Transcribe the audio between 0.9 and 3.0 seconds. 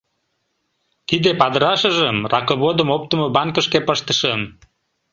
Тиде падырашыжым ракыводым